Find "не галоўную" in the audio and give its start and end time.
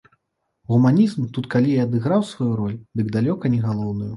3.57-4.09